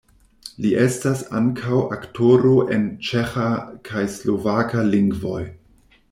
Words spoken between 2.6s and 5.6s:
en ĉeĥa kaj slovaka lingvoj.